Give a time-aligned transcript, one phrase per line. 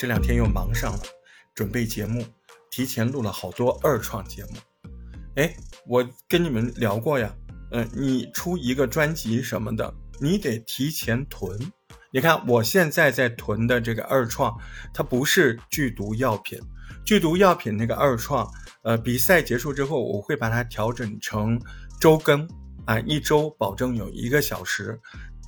[0.00, 1.02] 这两天又忙上了，
[1.54, 2.24] 准备节目，
[2.70, 4.52] 提前录了好多二创节目。
[5.36, 5.54] 哎，
[5.86, 7.30] 我跟你们聊过呀，
[7.72, 11.54] 嗯，你出一个专辑什么的，你得提前囤。
[12.10, 14.58] 你看我现在在囤的这个二创，
[14.94, 16.58] 它不是剧毒药品，
[17.04, 21.60] 剧毒药品那个二创，呃，比赛结束之后，我会把它调整成
[22.00, 22.48] 周更
[22.86, 24.98] 啊，一周保证有一个小时。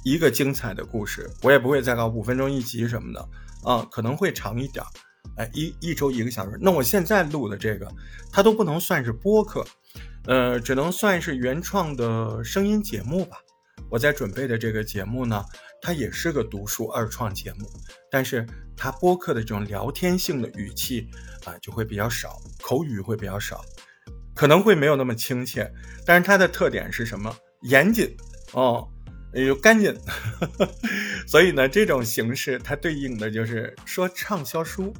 [0.05, 3.29] 一个精彩的故事，我也不会再搞五分钟一集什么的
[3.63, 4.89] 啊，可能会长一点儿，
[5.37, 6.59] 哎，一一周一个小时。
[6.61, 7.89] 那我现在录的这个，
[8.31, 9.65] 它都不能算是播客，
[10.27, 13.37] 呃，只能算是原创的声音节目吧。
[13.91, 15.45] 我在准备的这个节目呢，
[15.81, 17.71] 它也是个读书二创节目，
[18.11, 21.09] 但是它播客的这种聊天性的语气
[21.45, 23.63] 啊，就会比较少，口语会比较少，
[24.35, 25.71] 可能会没有那么亲切。
[26.07, 27.35] 但是它的特点是什么？
[27.63, 28.17] 严谨
[28.53, 28.89] 哦。
[29.35, 29.99] 哎呦，干净，
[31.27, 34.93] 所以呢，这种形式它对应的就是说畅销书，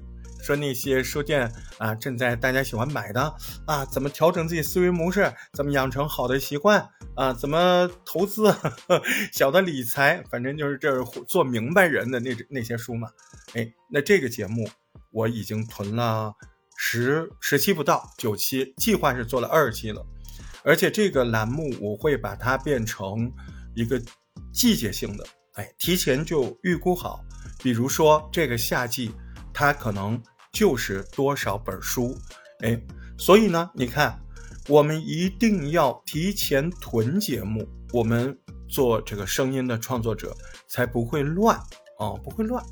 [0.43, 3.35] 说那些书店啊正在大家喜欢买的
[3.67, 8.55] 啊，怎么调整自己思维模式，怎么养成好的习惯啊，怎么投资，
[9.33, 13.11] 小的理财，反正就是这做明白人的那那些书嘛。
[13.53, 14.67] 哎，那这个节目
[15.11, 16.33] 我已经囤了
[16.79, 20.03] 十十期不到九期，计划是做了二期了，
[20.65, 23.31] 而且这个栏目我会把它变成
[23.75, 24.01] 一个。
[24.53, 27.25] 季节性的，哎，提前就预估好，
[27.63, 29.13] 比如说这个夏季，
[29.53, 32.17] 它可能就是多少本书，
[32.61, 32.81] 哎，
[33.19, 34.21] 所以呢，你看，
[34.69, 40.37] 我们一定要提前囤节目，我们做这个声音的创作者
[40.69, 41.59] 才不会乱
[41.99, 42.65] 哦，不会乱。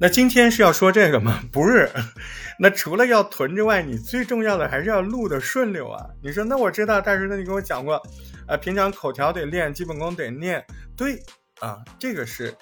[0.00, 1.40] 那今天是要说这个吗？
[1.52, 1.88] 不是，
[2.58, 6.06] 那除了要囤之外，你最重要的还是要录的顺溜啊。
[6.22, 8.02] 你说，那我知道，但是那你跟我讲过。
[8.46, 10.62] 啊，平常口条得练，基本功得练。
[10.94, 11.18] 对
[11.60, 12.54] 啊，这个是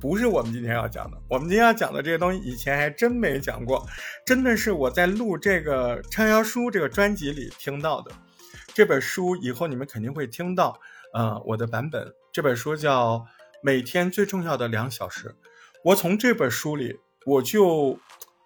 [0.00, 1.16] 不是我们今天要讲的？
[1.28, 3.84] 我们今天要讲的这些东西，以前还真没讲过，
[4.24, 8.12] 真的是我在录这个畅销书这个专辑里听到的。
[8.72, 10.78] 这本书以后你们肯定会听到，
[11.12, 12.06] 呃，我的版本。
[12.32, 13.14] 这本书叫
[13.62, 15.28] 《每天最重要的两小时》。
[15.86, 18.00] 我从这本书里，我就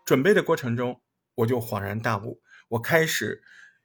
[0.04, 1.00] 准备的过程中，
[1.36, 3.42] 我就恍然大悟，我开始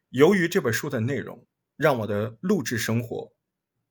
[0.09, 1.47] 由于这本书的内容。
[1.77, 3.33] 让我的录制生活，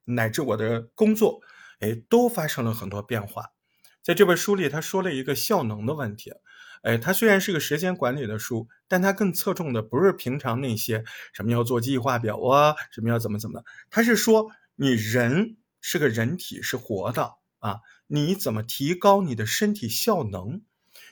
[0.05, 1.41] 乃至我的工作，
[1.81, 3.53] 哎，都发生了很多变化。
[4.03, 6.33] 在这本书里，他说了一个效能的问题。
[6.83, 11.05] 哎，它虽然是个时间管理的书，但它更侧重的不是平常那些
[11.35, 20.61] 什么要做计划表啊，什么要怎么怎么的，他是说你人是个人体，是活的啊，你怎么提高你的身体效能？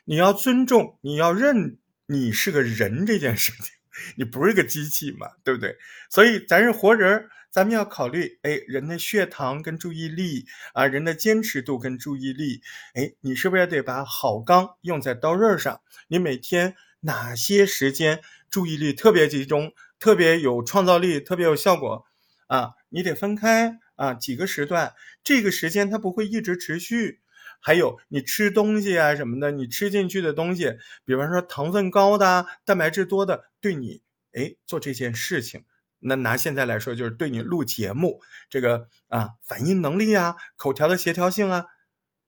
[0.05, 3.73] 你要尊重，你要认你是个人这件事情。
[4.17, 5.77] 你不是个机器嘛，对不对？
[6.11, 12.61] 所以咱是活人，咱们要考虑，哎，人的血糖跟注意力啊，人的坚持度跟注意力，
[12.93, 15.81] 哎，你是不是也得把好钢用在刀刃上？
[16.09, 18.21] 你每天哪些时间
[18.51, 22.05] 注意力特别集中，特别有创造力，特别有效果
[22.49, 22.73] 啊？
[22.91, 27.21] 你得分开啊，几个时段，这个时间它不会一直持续。
[27.65, 35.65] 还有你吃东西啊什么的，你吃进去的东西，比方说糖分高的、蛋白质多的，对你哎做这件事情，
[36.01, 38.21] 那拿现在来说就是对你录节目
[38.51, 41.67] 这个啊反应能力啊、口条的协调性啊，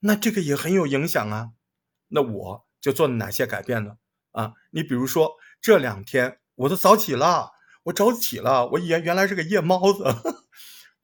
[0.00, 1.50] 那这个也很有影响啊。
[2.08, 3.96] 那我就做了哪些改变呢？
[4.30, 7.50] 啊，你比如说这两天我都早起了，
[7.84, 10.04] 我早起了，我原原来是个夜猫子，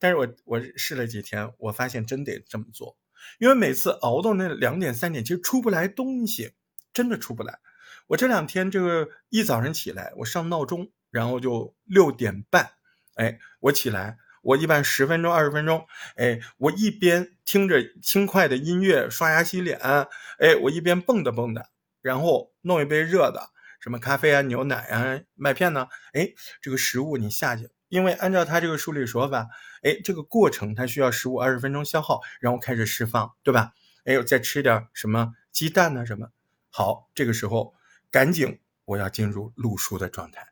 [0.01, 2.97] 但是我我试了几天，我发现真得这么做。
[3.37, 6.53] 因为每次熬到那两点三点，其实出不来东西，
[6.91, 7.59] 真的出不来。
[8.07, 12.71] 我这两天这个一早上起来，我上闹钟，然后就六点半，
[13.13, 15.85] 哎，我起来，我一般十分钟二十分钟，
[16.15, 21.63] 哎，我一边听着轻快的音乐刷牙洗脸，哎，我一边蹦跶蹦跶，
[22.01, 27.69] 然后弄一杯热的，什么咖啡啊、牛奶啊、麦片呢，哎，这个食物你下去。
[27.87, 29.49] 因为按照他这个书里说法，
[29.81, 33.73] 哎，这个过程它需要十五二十分钟消耗，然后开始释放，对吧？
[34.05, 36.05] 哎，再吃点什么鸡蛋呢？
[36.05, 36.29] 什么？
[36.69, 37.73] 好，这个时候
[38.09, 40.47] 赶紧我要进入录书的状态。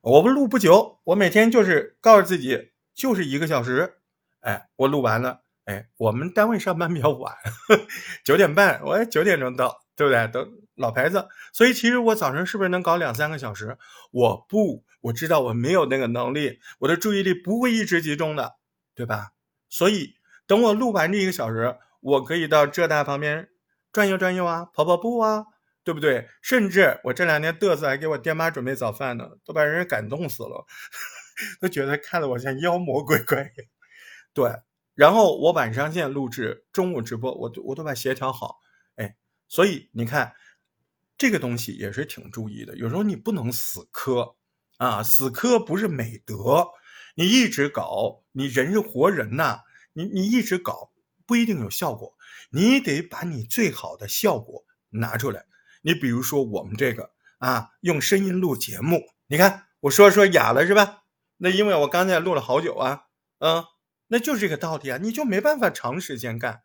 [0.00, 3.98] 我不录不久，我每天就是告诉自己就是一个小时，
[4.40, 7.36] 哎，我录完了，哎，我们单位上班比较晚，
[8.24, 10.26] 九点半，我九点钟到，对不对？
[10.28, 10.44] 都
[10.82, 13.78] 老牌子，所以其实我早晨是不是能搞两三个小时？
[14.10, 14.84] 我不。
[15.02, 18.54] 我知道我没有那个能力，我的注意力不会一直集中的，
[18.94, 19.32] 对吧？
[19.68, 20.14] 所以
[20.46, 23.48] 等我录完这一个小时，我可以到浙大旁边
[23.90, 25.46] 转悠转悠啊，跑跑步啊，
[25.82, 26.28] 对不对？
[26.40, 30.64] 甚至我这两天嘚瑟，还给我爹妈准备早饭呢，都把人感动死了，
[31.60, 33.50] 都觉得看得我像妖魔鬼怪。
[34.32, 34.52] 对，
[34.94, 38.60] 然后我晚上现在录制，中午直播，我都我都把协调好，
[38.94, 39.16] 哎，
[39.48, 40.32] 所以你看，
[41.22, 42.76] 这个东西也是挺注意的。
[42.76, 44.34] 有时候你不能死磕
[44.78, 46.66] 啊，死磕不是美德。
[47.14, 49.60] 你一直搞，你人是活人呐，
[49.92, 50.90] 你你一直搞
[51.24, 52.16] 不一定有效果。
[52.50, 55.46] 你得把你最好的效果拿出来。
[55.82, 61.04] 你比如说我们这个啊，用声音录节目，你看我说说哑了是吧？
[61.36, 63.04] 那因为我刚才录了好久啊，
[63.38, 63.62] 嗯，
[64.08, 66.64] 那就是这个道理啊，你就没办法长时间干。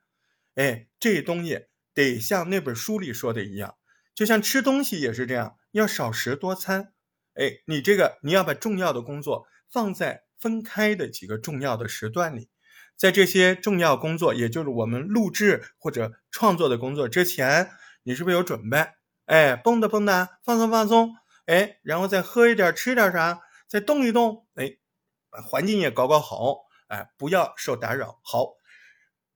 [0.56, 3.76] 哎，这东西得像那本书里说的一样，
[4.18, 6.92] 就像吃东西也是这样，要少食多餐。
[7.36, 12.50] 哎，你这个你要把重要的工作放在分开的几个重要的时段里，
[12.96, 17.70] 在这些重要工作，也就是我们录制或者创作的工作之前，
[18.02, 18.88] 你是不是有准备？
[19.26, 21.14] 哎，蹦跶蹦跶，放松放松，
[21.46, 24.80] 哎，然后再喝一点，吃点啥，再动一动，哎，
[25.30, 28.58] 把环境也搞搞好，哎，不要受打扰，好。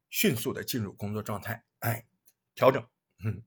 [0.10, 2.08] 迅速的进入工作状态，哎，
[2.56, 2.84] 调整，
[3.24, 3.44] 嗯，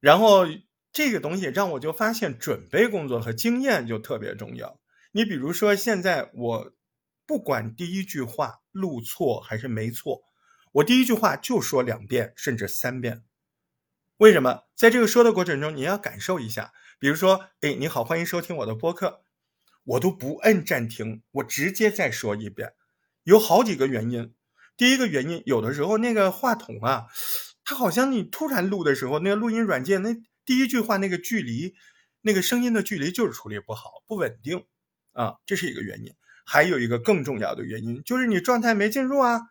[0.00, 0.46] 然后
[0.92, 4.80] 这个东西让我就发现准备工作和经验就特别重要。
[5.12, 6.72] 你比如说现在我
[7.26, 10.22] 不管第一句话录错还是没错，
[10.72, 13.22] 我第一句话就说两遍甚至三遍。
[14.16, 14.64] 为什么？
[14.74, 16.72] 在这个说的过程中，你要感受一下。
[16.98, 19.22] 比如说，哎，你好，欢迎收听我的播客，
[19.84, 22.74] 我都不摁暂停，我直接再说一遍。
[23.22, 24.34] 有好几个原因。
[24.76, 27.06] 第一个原因，有的时候那个话筒啊，
[27.64, 30.14] 它好像你突然录的时候，那个录音软件那
[30.44, 31.74] 第一句话那个距离，
[32.22, 34.66] 那个声音的距离就是处理不好，不稳定
[35.12, 36.14] 啊，这是一个原因。
[36.44, 39.42] 还有一个更重要的原因，就是你状态没进入啊，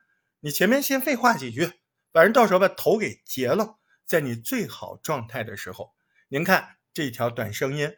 [0.42, 1.72] 你前面先废话几句，
[2.12, 5.92] 反正到时候把头给截了，在你最好状态的时候，
[6.28, 7.94] 您看这一条短声音，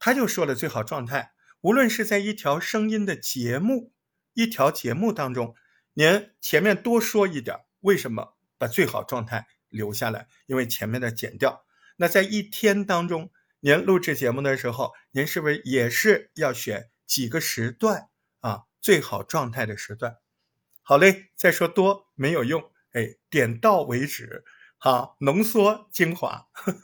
[0.00, 3.92] 他就说了最好状态，无论是在一条声音的节目，
[4.34, 5.54] 一条节目当中。
[5.94, 10.28] 您前面多说一点，为什么把最好状态留下来？
[10.44, 11.64] 因为前面的剪掉。
[11.96, 18.10] 那在一天当中，您录制节目的时候，您是不是也是要选几个时段
[18.40, 18.64] 啊？
[18.82, 20.18] 最好状态的时段。
[20.82, 24.44] 好嘞，再说多没有用，哎，点到为止，
[24.76, 26.78] 好，浓缩精华，呵 呵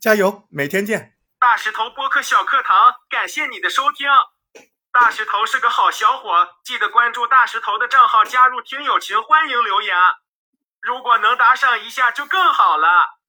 [0.00, 1.16] 加油，每天见。
[1.38, 4.08] 大石头播客小课堂，感谢你的收听。
[4.92, 6.28] 大石头是个好小伙，
[6.64, 9.96] 记得关注大石头的账号，加入听友群，欢迎留言。
[10.82, 13.21] 如果能打赏一下就更好了。